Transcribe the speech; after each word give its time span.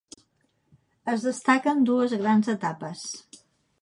Es 1.13 1.27
destaquen 1.27 1.85
dues 1.91 2.17
grans 2.25 2.53
etapes. 2.55 3.05